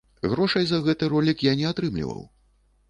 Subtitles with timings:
[0.31, 2.27] Грошай за гэты ролік я не атрымліваў.